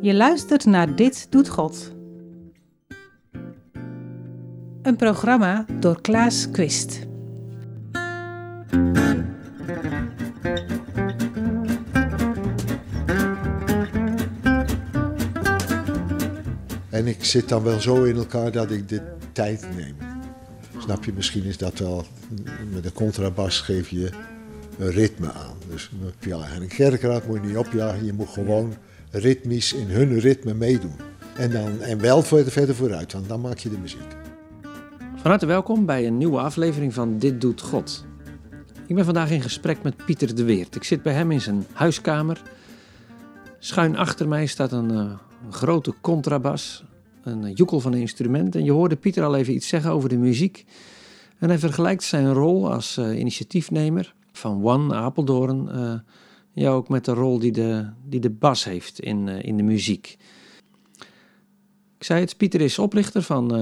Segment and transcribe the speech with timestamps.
[0.00, 1.94] Je luistert naar Dit Doet God.
[4.82, 7.06] Een programma door Klaas Quist.
[16.90, 19.96] En ik zit dan wel zo in elkaar dat ik de tijd neem.
[20.78, 22.04] Snap je, misschien is dat wel,
[22.72, 24.10] met een contrabas geef je
[24.78, 25.56] een ritme aan.
[25.70, 25.90] Dus
[26.20, 28.74] en een kerkraad moet je niet opjagen, je moet gewoon
[29.10, 30.94] ritmisch in hun ritme meedoen.
[31.36, 34.16] En, dan, en wel verder, vooruit, want dan maak je de muziek.
[35.16, 38.04] Van harte welkom bij een nieuwe aflevering van Dit Doet God.
[38.86, 40.74] Ik ben vandaag in gesprek met Pieter de Weert.
[40.74, 42.42] Ik zit bij hem in zijn huiskamer.
[43.58, 45.12] Schuin achter mij staat een, uh,
[45.50, 46.84] grote contrabas,
[47.22, 48.54] een uh, joekel van een instrument.
[48.54, 50.64] En je hoorde Pieter al even iets zeggen over de muziek.
[51.38, 55.70] En hij vergelijkt zijn rol als uh, initiatiefnemer van One Apeldoorn
[56.52, 60.16] ja, ook met de rol die de, die de bas heeft in, in de muziek.
[61.98, 63.52] Ik zei het, Pieter is oprichter van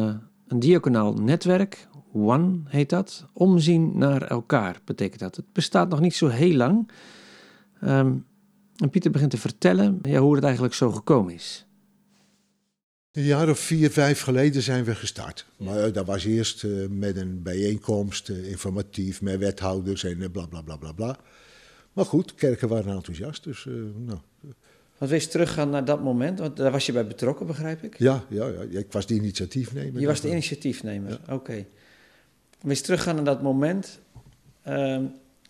[0.46, 3.26] een diaconaal netwerk, One heet dat.
[3.32, 5.36] Omzien naar elkaar betekent dat.
[5.36, 6.90] Het bestaat nog niet zo heel lang.
[7.82, 8.26] Um,
[8.76, 11.66] en Pieter begint te vertellen ja, hoe het eigenlijk zo gekomen is.
[13.14, 15.46] Een jaar of vier, vijf geleden zijn we gestart.
[15.56, 20.46] Maar dat was eerst uh, met een bijeenkomst, uh, informatief, met wethouders en uh, bla
[20.46, 21.16] bla bla bla.
[21.92, 23.64] Maar goed, kerken waren enthousiast, dus
[23.96, 24.18] nou.
[24.98, 27.98] Want wees teruggaan naar dat moment, want daar was je bij betrokken, begrijp ik?
[27.98, 28.78] Ja, ja, ja.
[28.78, 30.00] ik was de initiatiefnemer.
[30.00, 31.18] Je was de initiatiefnemer, ja.
[31.22, 31.32] oké.
[31.32, 31.66] Okay.
[32.60, 33.98] Wees teruggaan naar dat moment
[34.62, 35.02] ehm,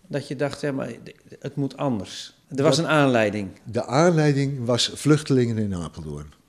[0.07, 0.91] dat je dacht, ja, maar
[1.39, 2.33] het moet anders.
[2.55, 3.49] Er was een aanleiding.
[3.63, 6.43] De aanleiding was vluchtelingen in Apeldoorn.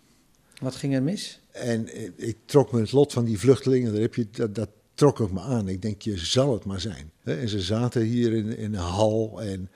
[0.61, 1.41] Wat ging er mis?
[1.51, 5.33] En ik trok me het lot van die vluchtelingen, daar heb je, dat, trok ik
[5.33, 5.69] me aan.
[5.69, 7.11] Ik denk, je zal het maar zijn.
[7.23, 9.71] En ze zaten hier in, in een hal en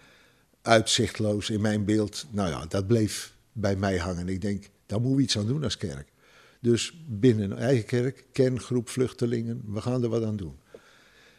[0.62, 2.27] uitzichtloos in mijn beeld.
[2.31, 4.28] Nou ja, dat bleef bij mij hangen.
[4.28, 6.12] Ik denk, daar moeten we iets aan doen als kerk.
[6.61, 10.57] Dus binnen een eigen kerk, kerngroep vluchtelingen, we gaan er wat aan doen.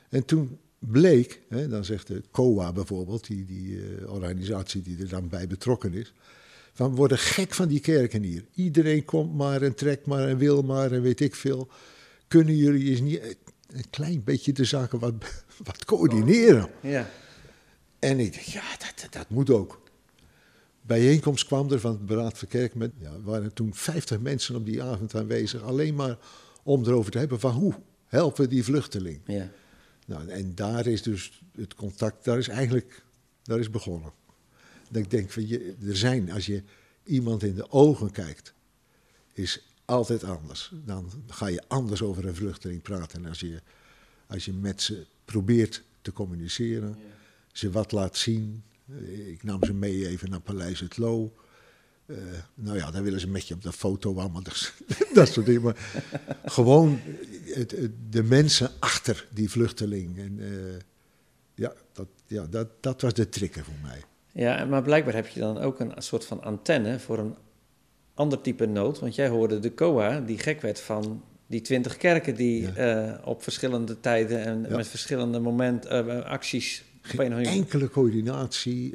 [0.10, 5.10] En toen bleek, hè, dan zegt de COA bijvoorbeeld, die, die uh, organisatie die er
[5.10, 6.14] dan bij betrokken is,
[6.74, 8.46] van we worden gek van die kerken hier.
[8.54, 11.68] Iedereen komt maar en trekt maar en wil maar en weet ik veel.
[12.28, 13.38] Kunnen jullie eens niet
[13.68, 15.14] een klein beetje de zaken wat,
[15.64, 16.70] wat coördineren?
[16.82, 17.10] Ja.
[18.00, 19.82] En ik dacht, ja, dat, dat moet ook.
[20.82, 22.76] Bijeenkomst kwam er van het Beraad van Kerk.
[22.76, 25.62] Met, ja, er waren toen 50 mensen op die avond aanwezig.
[25.64, 26.18] Alleen maar
[26.64, 27.74] om erover te hebben van hoe
[28.06, 29.22] helpen die vluchteling.
[29.26, 29.52] Ja.
[30.06, 33.04] Nou, en daar is dus het contact, daar is eigenlijk,
[33.44, 34.12] daar is begonnen.
[34.92, 36.64] Dat ik denk, van je, er zijn, als je
[37.04, 38.54] iemand in de ogen kijkt,
[39.34, 40.72] is altijd anders.
[40.86, 43.26] Dan ga je anders over een vluchteling praten.
[43.26, 43.62] Als je,
[44.28, 46.96] als je met ze probeert te communiceren, ja.
[47.52, 48.64] ze wat laat zien.
[49.26, 51.34] Ik nam ze mee even naar Paleis het Loo.
[52.06, 52.18] Uh,
[52.54, 54.74] nou ja, dan willen ze met je op de foto allemaal, dat,
[55.14, 55.62] dat soort dingen.
[55.62, 55.78] Maar
[56.46, 57.00] gewoon
[57.46, 60.18] het, het, de mensen achter die vluchteling.
[60.18, 60.80] En, uh,
[61.56, 64.04] ja, dat, ja dat, dat was de trigger voor mij.
[64.32, 67.36] Ja, maar blijkbaar heb je dan ook een soort van antenne voor een
[68.14, 69.00] ander type nood.
[69.00, 73.08] Want jij hoorde de COA, die gek werd van die twintig kerken die ja.
[73.08, 74.76] uh, op verschillende tijden en ja.
[74.76, 76.84] met verschillende momenten, acties...
[77.02, 78.94] Geen enkele coördinatie...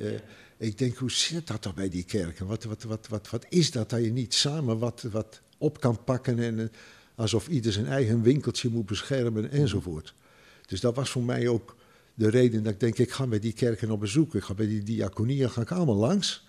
[0.59, 2.47] Ik denk, hoe zit dat toch bij die kerken?
[2.47, 6.05] Wat, wat, wat, wat, wat is dat dat je niet samen wat, wat op kan
[6.05, 6.73] pakken en
[7.15, 10.15] alsof ieder zijn eigen winkeltje moet beschermen enzovoort.
[10.67, 11.76] Dus dat was voor mij ook
[12.17, 14.35] de reden dat ik denk, ik ga bij die kerken op bezoek.
[14.35, 16.47] Ik ga bij die diaconieën, ga ik allemaal langs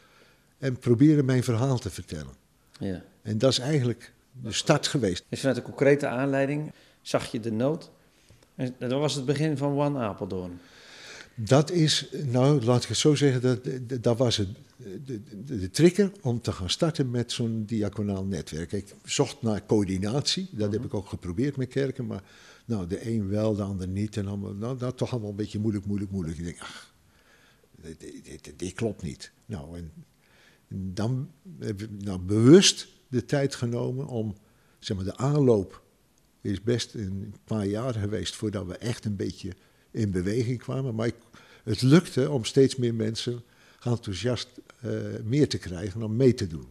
[0.58, 2.34] en proberen mijn verhaal te vertellen.
[2.80, 3.04] Ja.
[3.22, 5.26] En dat is eigenlijk de start geweest.
[5.30, 7.92] Dus vanuit een concrete aanleiding zag je de nood.
[8.56, 10.60] En dat was het begin van One Apeldoorn.
[11.36, 13.60] Dat is, nou laat ik het zo zeggen, dat,
[14.02, 14.48] dat was het,
[14.78, 18.72] de, de, de trigger om te gaan starten met zo'n diaconaal netwerk.
[18.72, 22.24] Ik zocht naar coördinatie, dat heb ik ook geprobeerd met kerken, maar
[22.68, 24.18] nou, de een wel, de ander niet.
[24.18, 26.38] En allemaal, nou, dat toch allemaal een beetje moeilijk, moeilijk, moeilijk.
[26.38, 26.94] Ik denk, ach,
[28.56, 29.32] dit, klopt niet.
[29.46, 29.92] Nou, en
[30.94, 34.36] dan heb ik nou, bewust de tijd genomen om,
[34.80, 35.84] zeg maar, de aanloop
[36.42, 39.54] is best een paar jaar geweest voordat we echt een beetje
[39.92, 40.96] in beweging kwamen.
[40.96, 41.12] Maar
[41.64, 43.44] het lukte om steeds meer mensen
[43.84, 44.50] enthousiast
[44.86, 44.92] uh,
[45.24, 46.68] meer te krijgen om mee te doen.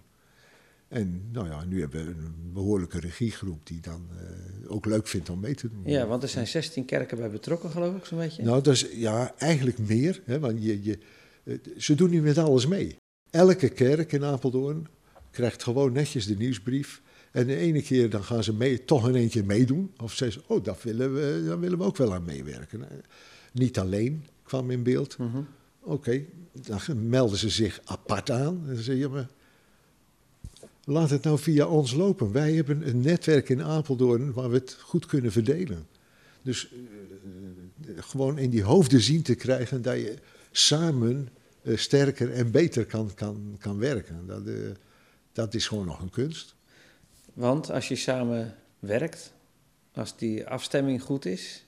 [0.88, 5.30] En nou ja, nu hebben we een behoorlijke regiegroep die dan uh, ook leuk vindt
[5.30, 5.82] om mee te doen.
[5.84, 8.42] Ja, want er zijn 16 kerken bij betrokken, geloof ik, zo'n beetje.
[8.42, 10.22] Nou, dat is ja, eigenlijk meer.
[10.24, 10.98] Hè, want je, je,
[11.76, 12.96] ze doen nu met alles mee.
[13.30, 14.86] Elke kerk in Apeldoorn
[15.30, 17.02] krijgt gewoon netjes de nieuwsbrief.
[17.32, 19.92] En de ene keer dan gaan ze mee, toch in keer meedoen.
[20.02, 22.86] Of zeggen ze, oh, dat willen we, daar willen we ook wel aan meewerken.
[23.52, 25.18] Niet alleen kwam in beeld.
[25.18, 25.42] Mhm.
[25.80, 28.62] Oké, dan melden ze zich apart aan.
[28.66, 29.28] En dan zeg je, maar
[30.86, 32.32] laat het nou via ons lopen.
[32.32, 35.86] Wij hebben een netwerk in Apeldoorn waar we het goed kunnen verdelen.
[36.42, 36.78] Dus uh,
[37.96, 40.14] gewoon in die hoofden zien te krijgen dat je
[40.50, 41.28] samen
[41.62, 44.26] uh, sterker en beter kan, kan, kan werken.
[44.26, 44.42] Dat,
[45.32, 46.54] dat is gewoon nog een kunst.
[47.32, 49.32] Want als je samen werkt,
[49.92, 51.64] als die afstemming goed is,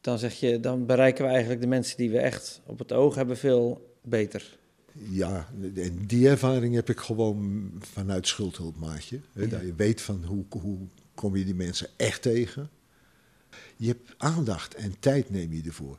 [0.00, 3.14] dan zeg je, dan bereiken we eigenlijk de mensen die we echt op het oog
[3.14, 4.58] hebben veel beter.
[4.92, 9.20] Ja, en die ervaring heb ik gewoon vanuit schuldhulpmaatje.
[9.32, 9.46] Ja.
[9.46, 10.78] Dat je weet van hoe, hoe
[11.14, 12.70] kom je die mensen echt tegen.
[13.76, 15.98] Je hebt aandacht en tijd neem je ervoor.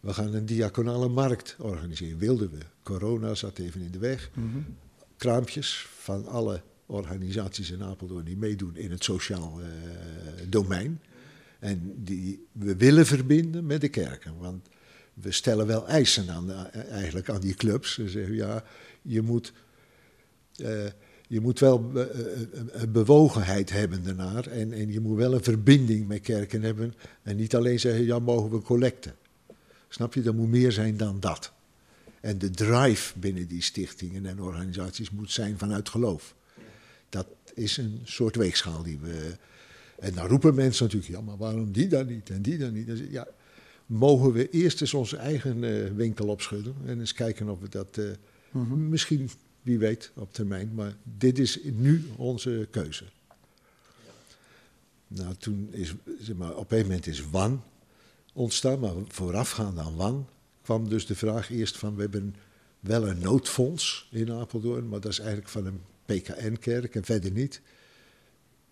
[0.00, 2.58] We gaan een diaconale markt organiseren, wilden we.
[2.82, 4.30] Corona zat even in de weg.
[4.34, 4.76] Mm -hmm.
[5.16, 9.66] Kraampjes van alle organisaties in Apeldoorn die meedoen in het sociaal uh,
[10.48, 11.00] domein.
[11.58, 14.38] En die we willen verbinden met de kerken.
[14.38, 14.68] Want
[15.14, 17.94] we stellen wel eisen aan, eigenlijk aan die clubs.
[17.94, 18.64] Ze zeggen ja,
[19.02, 19.52] je moet,
[20.56, 20.86] uh,
[21.28, 22.02] je moet wel uh,
[22.72, 24.46] een bewogenheid hebben daarnaar.
[24.46, 26.94] En, en je moet wel een verbinding met kerken hebben.
[27.22, 29.14] En niet alleen zeggen, ja, mogen we collecten.
[29.88, 31.52] Snap je, er moet meer zijn dan dat.
[32.20, 36.34] En de drive binnen die stichtingen en organisaties moet zijn vanuit geloof.
[37.08, 39.36] Dat is een soort weegschaal die we.
[39.98, 43.02] En dan roepen mensen natuurlijk, ja, maar waarom die dan niet en die dan niet?
[43.10, 43.26] Ja,
[43.86, 47.96] mogen we eerst eens onze eigen uh, winkel opschudden en eens kijken of we dat
[48.50, 48.88] mm -hmm.
[48.88, 49.30] misschien,
[49.62, 50.74] wie weet, op termijn.
[50.74, 53.04] Maar dit is nu onze keuze.
[55.06, 57.62] Nou, toen is, zeg maar, op een moment is WAN
[58.32, 60.26] ontstaan, maar voorafgaand aan WAN
[60.62, 62.34] kwam dus de vraag eerst van, we hebben
[62.80, 67.60] wel een noodfonds in Apeldoorn, maar dat is eigenlijk van een PKN-kerk en verder niet.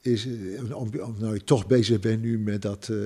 [0.02, 0.26] Is,
[0.72, 2.98] omdat nou je toch bezig bent nu met dat uh,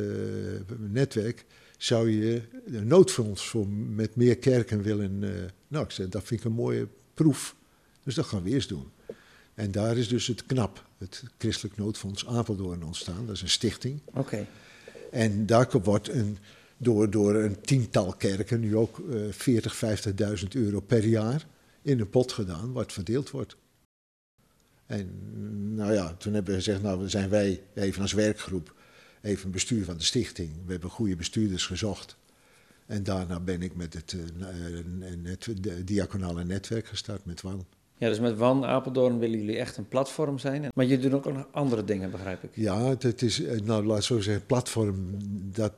[0.78, 1.44] netwerk,
[1.78, 5.22] zou je een noodfonds voor met meer kerken willen.
[5.22, 5.30] Uh,
[5.68, 7.56] nou, ik zeg, dat vind ik een mooie proef.
[8.02, 8.90] Dus dat gaan we eerst doen.
[9.54, 13.26] En daar is dus het KNAP, het Christelijk Noodfonds Apeldoorn, ontstaan.
[13.26, 14.00] Dat is een stichting.
[14.04, 14.18] Oké.
[14.18, 14.46] Okay.
[15.10, 16.38] En daar wordt een,
[16.76, 19.82] door, door een tiental kerken nu ook uh, 40,
[20.42, 21.46] 50.000 euro per jaar
[21.82, 23.56] in een pot gedaan, wat verdeeld wordt.
[24.86, 25.10] En
[25.74, 28.74] nou ja, toen hebben we gezegd, nou zijn wij even als werkgroep,
[29.22, 30.50] even bestuur van de stichting.
[30.64, 32.16] We hebben goede bestuurders gezocht.
[32.86, 34.22] En daarna ben ik met het uh,
[35.22, 35.48] net,
[35.84, 37.64] diaconale netwerk gestart met WAN.
[37.98, 40.68] Ja, dus met WAN Apeldoorn willen jullie echt een platform zijn.
[40.74, 42.50] Maar jullie doen ook nog andere dingen, begrijp ik.
[42.54, 45.16] Ja, het is, nou laat zo zeggen, platform,
[45.52, 45.72] dat,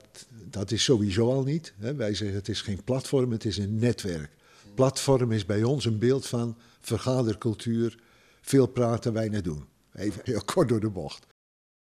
[0.51, 1.73] dat is sowieso al niet.
[1.79, 1.95] Hè.
[1.95, 4.31] Wij zeggen het is geen platform, het is een netwerk.
[4.75, 7.99] Platform is bij ons een beeld van vergadercultuur,
[8.49, 9.65] veel praten, weinig doen.
[9.95, 11.27] Even heel kort door de bocht.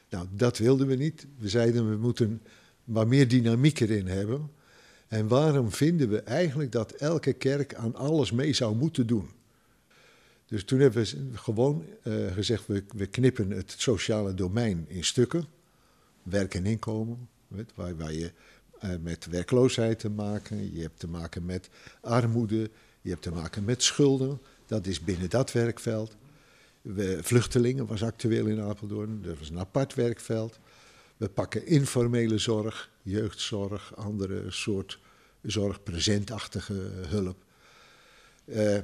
[0.09, 1.27] Nou, dat wilden we niet.
[1.37, 2.41] We zeiden we moeten
[2.83, 4.51] wat meer dynamiek erin hebben.
[5.07, 9.29] En waarom vinden we eigenlijk dat elke kerk aan alles mee zou moeten doen?
[10.45, 15.45] Dus toen hebben we gewoon uh, gezegd, we, we, knippen het sociale domein in stukken.
[16.23, 18.31] Werk en inkomen, weet, waar, waar, je
[18.83, 21.69] uh, met werkloosheid te maken, je hebt te maken met
[22.01, 22.69] armoede,
[23.01, 24.39] je hebt te maken met schulden.
[24.65, 26.15] Dat is binnen dat werkveld.
[26.93, 30.59] We, vluchtelingen was actueel in Apeldoorn, dat was een apart werkveld.
[31.17, 34.99] We pakken informele zorg, jeugdzorg, andere soort
[35.41, 36.73] zorg, presentachtige
[37.07, 37.43] hulp.
[38.45, 38.77] Uh,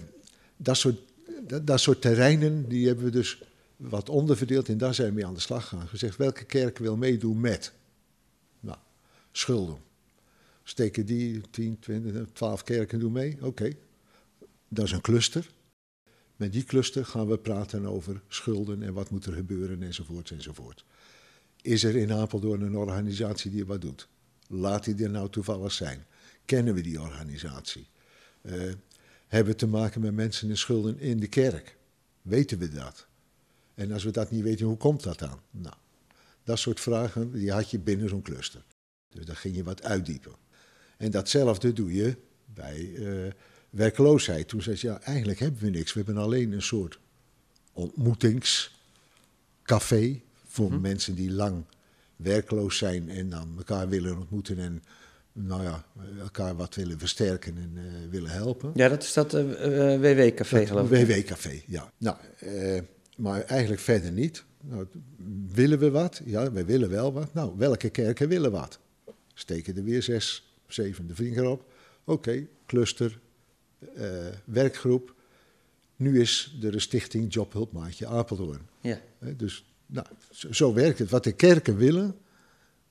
[0.57, 0.99] dat, soort,
[1.47, 3.43] dat, dat, soort terreinen die hebben we dus
[3.77, 5.87] wat onderverdeeld en daar zijn we mee aan de slag gegaan.
[5.87, 7.73] Gezegd, welke kerk wil meedoen met?
[8.59, 8.77] Nou,
[9.31, 9.77] schulden.
[10.63, 13.37] Steken die 10, 20, 12 kerken doen mee?
[13.41, 13.71] Oké,
[14.67, 15.49] dat is een cluster.
[16.35, 20.85] Met die cluster gaan we praten over schulden en wat moet er gebeuren enzovoort enzovoort.
[21.61, 24.07] Is er in Apeldoorn een organisatie die wat doet?
[24.47, 26.05] Laat die er nou toevallig zijn.
[26.45, 27.87] Kennen we die organisatie?
[28.41, 28.73] Uh,
[29.27, 31.77] hebben we te maken met mensen in schulden in de kerk?
[32.21, 33.07] Weten we dat?
[33.73, 35.39] En als we dat niet weten, hoe komt dat dan?
[35.51, 35.75] Nou,
[36.43, 38.63] dat soort vragen die had je binnen zo'n cluster.
[39.09, 40.35] Dus daar ging je wat uitdiepen.
[40.97, 43.31] En datzelfde doe je bij uh,
[43.73, 44.47] werkloosheid.
[44.47, 45.93] Toen zei ze, ja, eigenlijk hebben we niks.
[45.93, 46.99] We hebben alleen een soort
[47.73, 50.81] ontmoetingscafé voor hm.
[50.81, 51.63] mensen die lang
[52.15, 54.83] werkloos zijn en dan elkaar willen ontmoeten en
[55.31, 55.85] nou ja,
[56.19, 58.71] elkaar wat willen versterken en uh, willen helpen.
[58.75, 61.07] Ja, dat is dat uh, uh, WW-café geloof ik.
[61.07, 61.91] WW-café, ja.
[61.97, 62.17] Nou,
[63.17, 64.43] maar eigenlijk verder niet.
[64.61, 64.87] Nou,
[65.53, 66.21] willen we wat?
[66.25, 67.33] Ja, we willen wel wat.
[67.33, 68.79] Nou, welke kerken willen wat?
[69.33, 71.71] Steken er weer zes, zeven de vinger op.
[72.03, 73.19] Oké, okay, cluster,
[74.45, 75.15] werkgroep.
[75.95, 78.61] Nu is er een stichting Jobhulpmaatje Apeldoorn.
[78.81, 79.01] Ja.
[79.37, 81.09] dus nou, zo, zo werkt het.
[81.09, 82.15] Wat de kerken willen,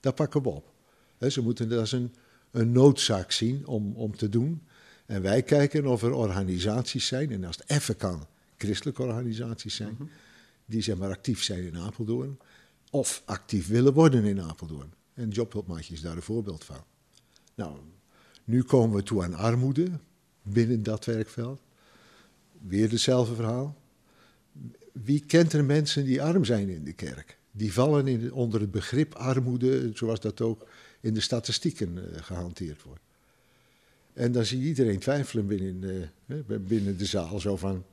[0.00, 0.72] dat pakken we op.
[1.18, 2.14] He, ze moeten, dat is een
[2.52, 4.62] een noodzaak zien om, om te doen.
[5.06, 10.10] En wij kijken of er organisaties zijn, en als het even kan, christelijke organisaties zijn,
[10.64, 12.38] die zeg maar actief zijn in Apeldoorn,
[12.90, 14.92] of actief willen worden in Apeldoorn.
[15.14, 16.84] En Jobhulpmaatje is daar een voorbeeld van.
[17.54, 17.78] Nou,
[18.44, 19.90] nu komen we toe aan armoede
[20.42, 21.60] binnen dat werkveld.
[22.60, 23.76] Weer hetzelfde verhaal.
[24.92, 27.38] Wie kent er mensen die arm zijn in de kerk?
[27.50, 30.66] Die vallen in, onder het begrip armoede, zoals dat ook
[31.00, 33.02] in de statistieken uh, gehanteerd wordt.
[34.12, 37.84] En dan zie je iedereen twijfelen binnen, uh, binnen de zaal, zo van,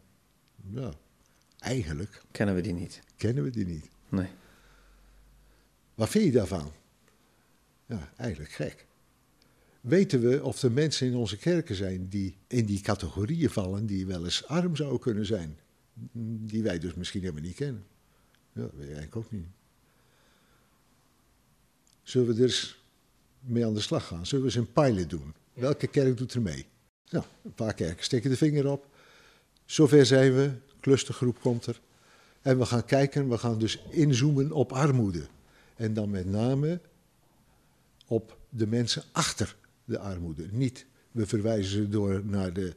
[0.71, 0.93] ja,
[1.59, 2.21] eigenlijk...
[2.31, 3.01] Kennen we die niet.
[3.17, 3.89] Kennen we die niet.
[4.09, 4.27] Nee.
[5.95, 6.71] Wat vind je daarvan?
[7.85, 8.85] Ja, eigenlijk gek.
[9.81, 14.05] Weten we of er mensen in onze kerken zijn die in die categorieën vallen, die
[14.05, 15.59] wel eens arm zouden kunnen zijn?
[16.11, 17.85] Die wij dus misschien helemaal niet kennen.
[18.53, 19.47] Ja, dat weet ik eigenlijk ook niet.
[22.03, 22.83] Zullen we eens
[23.39, 24.25] mee aan de slag gaan?
[24.25, 25.33] Zullen we eens een pilot doen?
[25.53, 26.65] Welke kerk doet er mee?
[27.09, 28.87] Nou, een paar kerken steken de vinger op.
[29.65, 31.81] Zover zijn we, clustergroep komt er.
[32.41, 35.27] En we gaan kijken, we gaan dus inzoomen op armoede.
[35.75, 36.81] En dan met name
[38.07, 39.55] op de mensen achter
[39.89, 40.45] de armoede.
[40.51, 42.73] Niet, we verwijzen ze door naar de,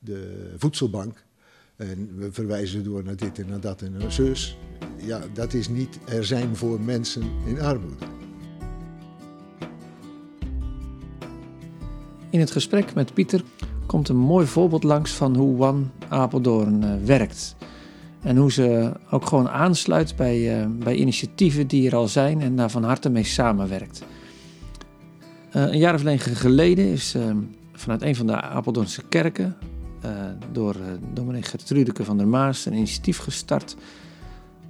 [0.00, 1.24] de voedselbank.
[1.76, 4.58] En we verwijzen door naar dit en naar dat en naar zus.
[5.02, 8.04] Ja, dat is niet er zijn voor mensen in armoede.
[12.30, 13.42] In het gesprek met Pieter
[13.86, 17.56] komt een mooi voorbeeld langs van hoe One Apeldoorn uh, werkt.
[18.22, 22.56] En hoe ze ook gewoon aansluit bij, uh, bij initiatieven die er al zijn en
[22.56, 24.02] daar van harte mee samenwerkt.
[25.56, 27.16] Uh, een jaar of negen geleden is
[27.72, 29.56] vanuit een van de Apeldoornse kerken
[30.52, 30.76] door
[31.14, 33.76] dominee Gertrudeke van der Maas een initiatief gestart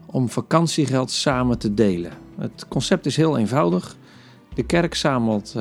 [0.07, 2.13] om vakantiegeld samen te delen.
[2.39, 3.97] Het concept is heel eenvoudig.
[4.55, 5.55] De kerk zamelt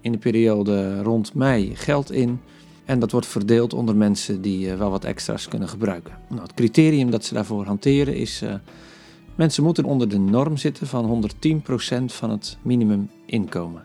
[0.00, 2.40] in de periode rond mei geld in.
[2.84, 6.12] En dat wordt verdeeld onder mensen die wel wat extra's kunnen gebruiken.
[6.28, 8.42] Nou, het criterium dat ze daarvoor hanteren is...
[8.42, 8.54] Uh,
[9.34, 13.82] mensen moeten onder de norm zitten van 110% van het minimuminkomen.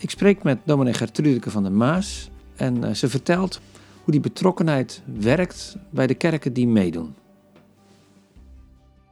[0.00, 2.30] Ik spreek met dominee Gertrudeke van der Maas.
[2.56, 3.60] En uh, ze vertelt
[4.04, 7.14] hoe die betrokkenheid werkt bij de kerken die meedoen.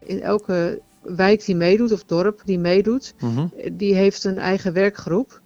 [0.01, 3.47] In elke wijk die meedoet, of dorp die meedoet, Mhm.
[3.73, 5.41] die heeft een eigen werkgroep.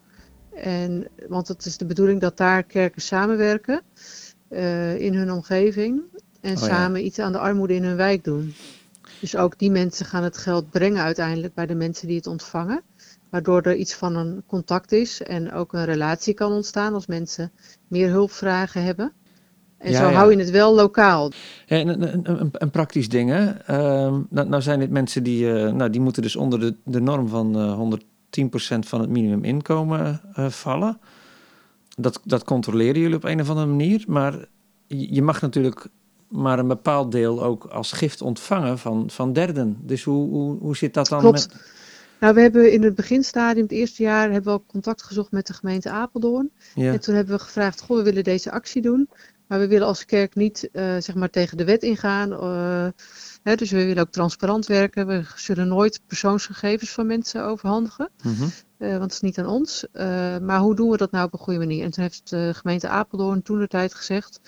[0.54, 3.82] En, want het is de bedoeling dat daar kerken samenwerken
[4.49, 6.02] eh, in hun omgeving
[6.40, 6.66] en Oh ja.
[6.66, 8.54] samen iets aan de armoede in hun wijk doen.
[9.20, 12.82] Dus ook die mensen gaan het geld brengen uiteindelijk bij de mensen die het ontvangen.
[13.32, 17.52] Waardoor er iets van een contact is en ook een relatie kan ontstaan als mensen
[17.88, 19.12] meer hulpvragen hebben.
[19.78, 20.12] En Ja, zo ja.
[20.12, 21.30] hou je het wel lokaal.
[21.66, 23.50] Ja, en een, een, een, een praktisch ding, hè.
[23.50, 27.00] Ehm, nou, nou zijn dit mensen die, eh, nou, die moeten dus onder de, de
[27.00, 30.98] norm van eh 110% van het minimuminkomen eh, vallen.
[31.96, 34.04] Dat, dat controleren jullie op een of andere manier.
[34.06, 34.32] Maar
[34.86, 35.86] je je mag natuurlijk
[36.28, 39.76] maar een bepaald deel ook als gift ontvangen van, van derden.
[39.80, 41.20] Dus hoe, hoe, hoe zit dat dan?
[41.20, 41.48] Klopt.
[41.52, 41.80] Met,
[42.23, 45.47] Nou, we hebben in het beginstadium, het eerste jaar, hebben we ook contact gezocht met
[45.47, 46.50] de gemeente Apeldoorn.
[46.75, 46.93] ja.
[46.93, 49.09] En toen hebben we gevraagd, goh, we willen deze actie doen.
[49.47, 52.33] Maar we willen als kerk niet eh, zeg maar tegen de wet ingaan.
[52.33, 52.87] eh,
[53.43, 55.07] hè, dus we willen ook transparant werken.
[55.07, 58.11] We zullen nooit persoonsgegevens van mensen overhandigen.
[58.23, 58.43] Mhm.
[58.79, 59.87] eh, want het is niet aan ons.
[60.43, 61.85] Maar hoe doen we dat nou op een goede manier?
[61.85, 64.41] En toen heeft de gemeente Apeldoorn toen de tijd gezegd.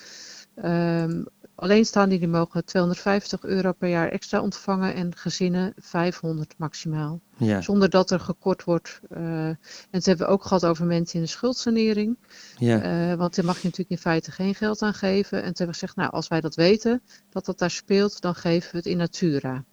[0.55, 1.23] ehm
[1.55, 4.93] alleenstaanden die mogen 250 euro per jaar extra ontvangen.
[4.93, 7.19] En gezinnen 500 maximaal.
[7.37, 7.61] ja.
[7.61, 8.99] Zonder dat er gekort wordt.
[9.09, 9.57] eh, en
[9.91, 12.17] het hebben we ook gehad over mensen in de schuldsanering.
[12.57, 12.81] ja.
[12.81, 15.37] Eh, want daar mag je natuurlijk in feite geen geld aan geven.
[15.37, 18.35] En toen hebben we gezegd, nou, als wij dat weten, dat dat daar speelt, dan
[18.35, 19.63] geven we het in natura.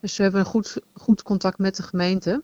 [0.00, 2.42] Dus we hebben een goed, goed contact met de gemeente.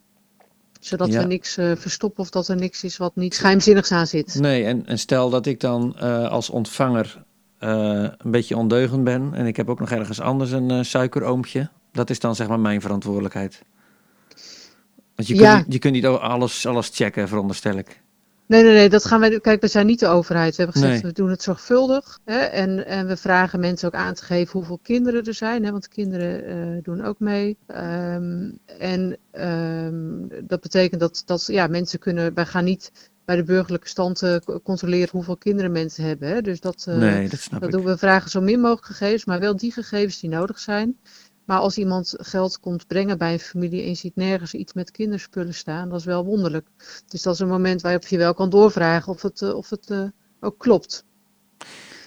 [0.81, 1.21] Zodat Ja.
[1.21, 4.35] we niks eh, verstoppen of dat er niks is wat niet geheimzinnigs aan zit.
[4.35, 5.97] Nee, en, en stel dat ik dan
[6.29, 7.25] als ontvanger
[7.68, 11.68] een beetje ondeugend ben en ik heb ook nog ergens anders een eh, suikeroompje.
[11.92, 13.62] Dat is dan zeg maar mijn verantwoordelijkheid.
[15.14, 15.54] Want je, Ja.
[15.54, 18.02] kunt, niet- je kunt niet alles, alles checken, veronderstel ik.
[18.47, 19.40] Nee, nee, nee, dat gaan wij.
[19.40, 20.56] Kijk, we zijn niet de overheid.
[20.56, 21.12] We hebben gezegd, Nee.
[21.12, 22.18] we doen het zorgvuldig.
[22.25, 25.64] Hè, en, en we vragen mensen ook aan te geven hoeveel kinderen er zijn.
[25.64, 27.56] Hè, want kinderen eh, doen ook mee.
[27.66, 32.35] Ehm, en ehm, dat betekent dat, dat ja, mensen kunnen.
[32.35, 32.92] Wij gaan niet
[33.25, 36.28] bij de burgerlijke stand co- controleren hoeveel kinderen mensen hebben.
[36.28, 36.40] Hè.
[36.40, 37.75] Dus dat, eh, nee, dat snap dat ik.
[37.76, 37.99] doen we.
[37.99, 40.97] Vragen zo min mogelijk gegevens, maar wel die gegevens die nodig zijn.
[41.45, 44.90] Maar als iemand geld komt brengen bij een familie en je ziet nergens iets met
[44.90, 46.66] kinderspullen staan, dat is wel wonderlijk.
[47.09, 49.90] Dus dat is een moment waarop je wel kan doorvragen of het, eh, of het
[50.40, 51.04] ook klopt.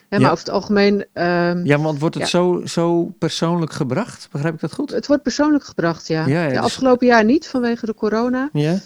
[0.10, 0.32] Hè, maar Ja.
[0.32, 2.30] over het algemeen, ehm, Ja, want wordt het Ja.
[2.30, 4.28] zo, zo persoonlijk gebracht?
[4.32, 4.92] Begrijp ik dat goed?
[4.92, 6.26] het wordt persoonlijk gebracht, ja.
[6.28, 8.50] Ja, ja, de dus- afgelopen jaar niet vanwege de corona.
[8.54, 8.80] Ja?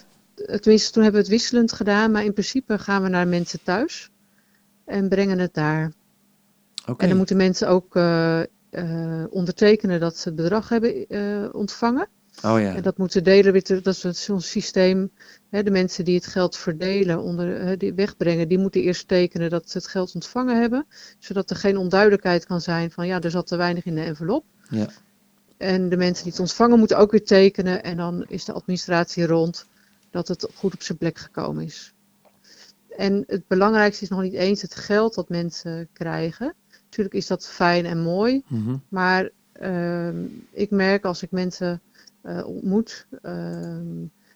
[0.45, 4.09] Tenminste, toen hebben we het wisselend gedaan, maar in principe gaan we naar mensen thuis
[4.85, 5.91] en brengen het daar.
[6.97, 12.07] En dan moeten mensen ook eh, eh, ondertekenen dat ze het bedrag hebben eh, ontvangen.
[12.43, 12.75] Oh ja.
[12.75, 13.83] En dat moeten delen.
[13.83, 15.11] Dat is zo'n systeem.
[15.49, 19.69] Hè, de mensen die het geld verdelen, onder, die wegbrengen, die moeten eerst tekenen dat
[19.69, 20.85] ze het geld ontvangen hebben.
[21.19, 24.43] Zodat er geen onduidelijkheid kan zijn van ja, er zat te weinig in de envelop.
[24.69, 24.87] Ja.
[25.57, 27.83] En de mensen die het ontvangen moeten ook weer tekenen.
[27.83, 29.65] En dan is de administratie rond
[30.11, 31.93] dat het goed op zijn plek gekomen is.
[32.97, 36.53] En het belangrijkste is nog niet eens het geld dat mensen krijgen.
[36.83, 38.41] Natuurlijk is dat fijn en mooi.
[38.47, 38.75] Mhm.
[38.89, 40.15] Maar ehm,
[40.51, 41.81] ik merk als ik mensen
[42.21, 43.85] eh, ontmoet, ehm,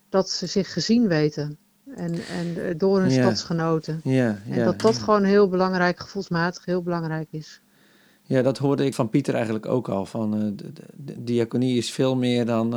[0.10, 1.58] dat ze zich gezien weten.
[1.96, 3.22] En, en eh, door hun Ja.
[3.22, 4.02] stadsgenoten.
[4.04, 7.62] Ja, En dat dat gewoon heel belangrijk, gevoelsmatig heel belangrijk is.
[8.24, 10.06] ja, dat hoorde ik van Pieter eigenlijk ook al.
[10.06, 12.74] Van, eh, de, de, de diaconie is veel meer dan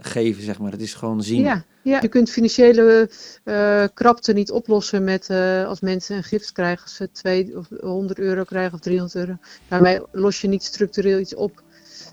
[0.00, 0.72] geven, zeg maar.
[0.72, 1.42] Het is gewoon zien.
[1.42, 1.98] Ja, ja.
[2.00, 3.10] je kunt financiële
[3.44, 7.66] eh krapte niet oplossen met eh, als mensen een gift krijgen, als ze 2 of
[7.80, 9.38] 100 euro krijgen of 300 euro.
[9.68, 11.62] Daarmee los je niet structureel iets op.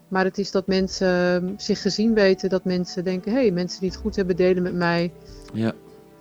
[0.08, 3.79] Maar het is dat mensen eh, zich gezien weten, dat mensen denken, hé, hey, mensen
[3.79, 5.12] die het goed hebben delen met mij.
[5.53, 5.74] Ja.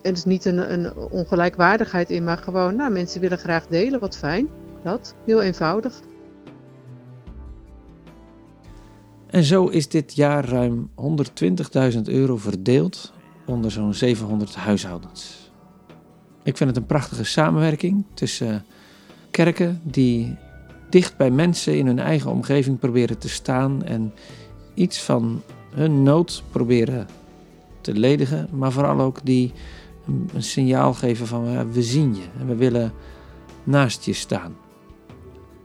[0.02, 4.00] En er is niet een, een ongelijkwaardigheid in, maar gewoon, nou, mensen willen graag delen,
[4.00, 4.48] wat fijn.
[4.82, 6.00] Dat, heel eenvoudig.
[9.26, 10.90] En zo is dit jaar ruim
[11.94, 13.13] 120.000 euro verdeeld
[13.44, 15.50] onder zo'n 700 huishoudens.
[16.42, 18.64] Ik vind het een prachtige samenwerking tussen
[19.30, 20.36] kerken die
[20.90, 24.12] dicht bij mensen in hun eigen omgeving proberen te staan en
[24.74, 25.42] iets van
[25.74, 27.06] hun nood proberen
[27.80, 29.52] te ledigen, maar vooral ook die
[30.06, 32.92] een, signaal geven van we zien je en we willen
[33.64, 34.56] naast je staan.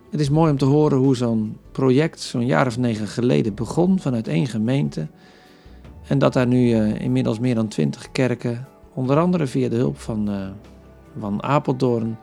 [0.09, 4.00] Het is mooi om te horen hoe zo'n project zo'n jaar of negen geleden begon
[4.00, 5.07] vanuit één gemeente.
[6.09, 9.99] En dat daar nu eh, inmiddels meer dan twintig kerken, onder andere via de hulp
[9.99, 10.49] van, eh,
[11.19, 12.17] van Apeldoorn,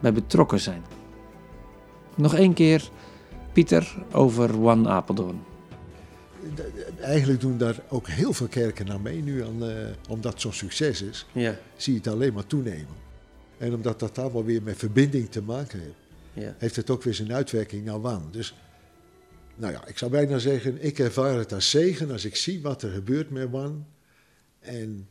[0.00, 0.82] bij betrokken zijn.
[2.14, 2.90] Nog één keer,
[3.52, 5.40] Pieter, over One Apeldoorn.
[7.00, 9.76] Eigenlijk doen daar ook heel veel kerken naar mee nu, aan, eh,
[10.08, 11.26] omdat het zo'n succes is.
[11.32, 13.04] Ja, Zie je het alleen maar toenemen.
[13.58, 15.94] En omdat dat allemaal weer met verbinding te maken heeft,
[16.32, 16.54] ja.
[16.58, 18.28] heeft het ook weer zijn uitwerking naar WAN.
[18.30, 18.54] Dus,
[19.56, 22.82] nou ja, ik zou bijna zeggen, ik ervaar het als zegen als ik zie wat
[22.82, 23.86] er gebeurt met WAN.
[24.58, 25.08] En,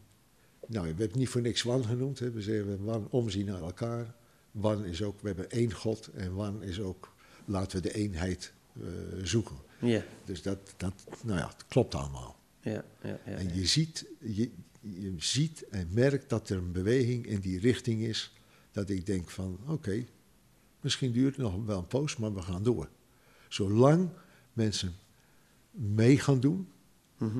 [0.68, 2.20] nou, we hebben het niet voor niks WAN genoemd.
[2.20, 2.32] Hè.
[2.32, 4.16] We zeggen WAN omzien naar elkaar.
[4.52, 7.14] WAN is ook, we hebben één God en WAN is ook,
[7.46, 8.88] laten we de eenheid eh,
[9.24, 9.56] zoeken.
[9.80, 12.40] Ja, Dus dat, dat, nou ja, het klopt allemaal.
[12.62, 13.20] ja, ja.
[13.26, 17.60] ja, En je ziet, je, je ziet en merkt dat er een beweging in die
[17.60, 18.34] richting is.
[18.72, 20.06] Dat ik denk van, oké,
[20.82, 22.90] misschien duurt het nog wel een poos, maar we gaan door.
[23.50, 24.10] Zolang
[24.56, 24.96] mensen
[25.72, 26.68] mee gaan doen,
[27.18, 27.40] Mhm.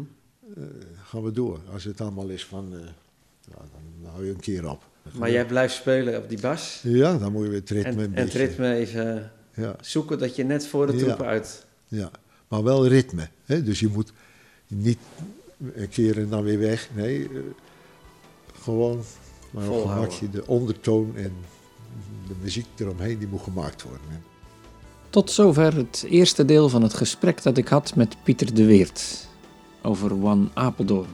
[0.58, 0.64] eh,
[1.04, 1.60] gaan we door.
[1.74, 2.70] Als het allemaal is van,
[3.50, 3.56] ja,
[4.02, 4.84] dan hou je een keer op.
[5.14, 8.16] Maar jij blijft spelen op die bas Ja, dan moet je het ritme en, een
[8.16, 11.00] en het ritme even Ja, zoeken dat je net voor de Ja.
[11.00, 11.66] troepen uit...
[11.88, 12.12] ja,
[12.48, 13.30] maar wel ritme.
[13.46, 13.64] Hè?
[13.64, 14.12] Dus je moet
[14.68, 14.98] niet
[15.74, 16.90] een keer en dan weer weg.
[16.96, 17.40] Nee, eh,
[18.62, 19.04] gewoon
[19.52, 20.12] maar Volhouden.
[20.12, 21.32] gemakje de ondertoon en
[22.28, 24.08] de muziek eromheen die moet gemaakt worden.
[24.10, 24.18] Hè?
[25.16, 29.28] Tot zover het eerste deel van het gesprek dat ik had met Pieter de Weert
[29.82, 31.10] over One Apeldoorn.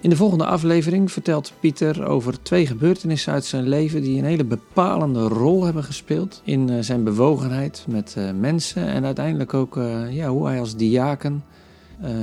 [0.00, 4.44] In de volgende aflevering vertelt Pieter over twee gebeurtenissen uit zijn leven die een hele
[4.44, 10.14] bepalende rol hebben gespeeld in eh, zijn bewogenheid met eh, mensen en uiteindelijk ook eh,
[10.14, 11.44] ja, hoe hij als diaken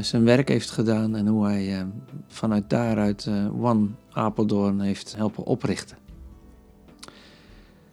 [0.02, 1.86] zijn werk heeft gedaan en hoe hij
[2.28, 3.30] vanuit daaruit
[3.62, 6.09] One Apeldoorn heeft helpen oprichten.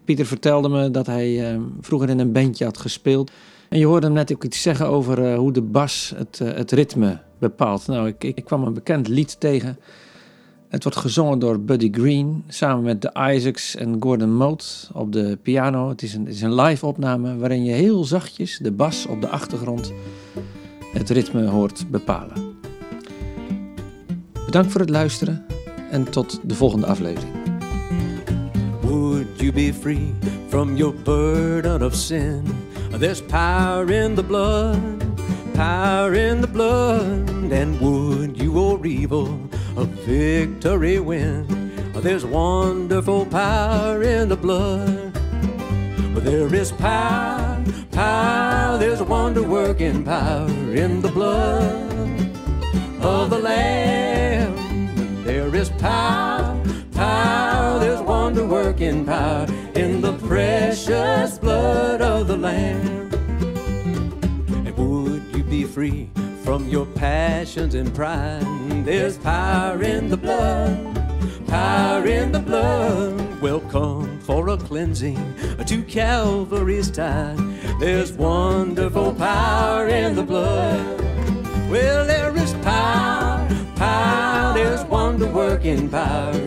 [0.07, 3.31] Pieter vertelde me dat hij eh, vroeger in een bandje had gespeeld.
[3.69, 6.53] En je hoorde hem net ook iets zeggen over eh, hoe de bas het, eh,
[6.55, 7.87] het ritme bepaalt.
[7.87, 9.79] Nou, ik, ik, kwam een bekend lied tegen.
[10.69, 15.39] Het wordt gezongen door Buddy Green samen met de Isaacs en Gordon Moat op de
[15.43, 15.89] piano.
[15.89, 19.21] Het is een, het is een live opname waarin je heel zachtjes de bas op
[19.21, 19.93] de achtergrond
[20.93, 22.55] het ritme hoort bepalen.
[24.45, 25.47] Bedankt voor het luisteren
[25.91, 27.36] en tot de volgende aflevering.
[28.97, 30.15] Would you be free
[30.49, 32.43] from your burden of sin?
[32.91, 35.05] There's power in the blood,
[35.55, 37.29] power in the blood.
[37.61, 39.39] And would you or evil
[39.77, 41.47] a victory win?
[41.93, 45.13] There's wonderful power in the blood.
[46.25, 51.91] There is power, power, there's wonder working power in the blood
[53.03, 54.57] of the Lamb.
[55.25, 56.26] There is power,
[58.57, 63.11] working power in the precious blood of the Lamb.
[64.67, 66.09] And would you be free
[66.43, 68.47] from your passions and pride.
[68.87, 70.75] There's power in the blood,
[71.47, 73.43] power in the blood.
[73.43, 75.23] Will come for a cleansing
[75.67, 77.37] to Calvary's tide.
[77.79, 81.01] There's wonderful power in the blood.
[81.71, 84.55] Well, there is power, power.
[84.55, 86.46] There's wonder working power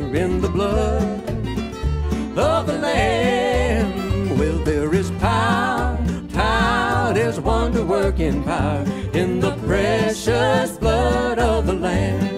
[7.89, 12.37] working power in the precious blood of the Lamb.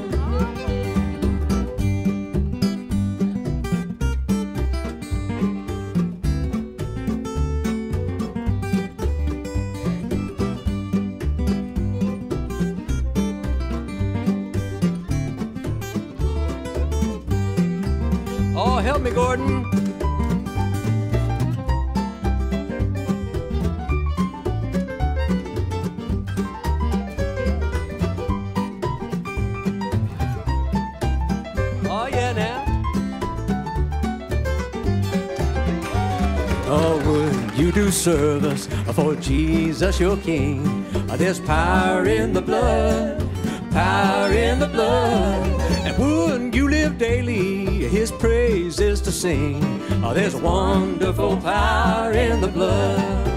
[18.56, 19.61] Oh, help me, Gordon.
[37.92, 40.86] Would you do service for Jesus your King?
[41.18, 43.20] There's power in the blood,
[43.72, 45.62] power in the blood.
[45.86, 49.62] And wouldn't you live daily his praises to sing?
[50.04, 53.28] Oh, there's wonderful power in the blood.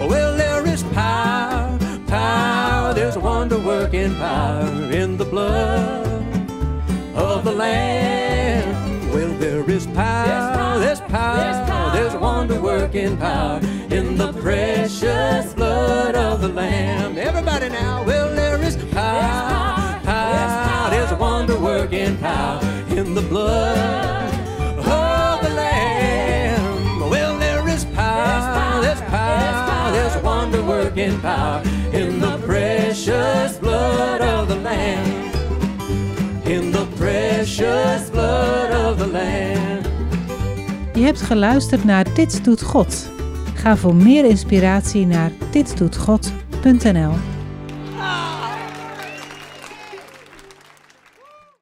[0.00, 2.94] Oh, well, there is power, power.
[2.94, 6.06] There's wonder working power in the blood
[7.14, 9.10] of the Lamb.
[9.12, 13.60] Well, there is power, there's power, there's wonder working power
[13.92, 17.18] in the precious blood of the Lamb.
[17.18, 24.32] Everybody now, well, there is power, power, there's wonder working power in the blood
[24.78, 27.10] of the Lamb.
[27.10, 34.48] Well, there is power, there's power, there's wonder working power in the precious blood of
[34.48, 35.30] the Lamb
[36.46, 39.80] in the precious blood of the Lamb.
[40.94, 43.10] Je hebt geluisterd naar Dit doet God.
[43.62, 47.12] Ga voor meer inspiratie naar ditdoetgod.nl